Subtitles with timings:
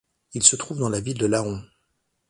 [0.33, 1.63] Il se trouve dans la ville de Laon.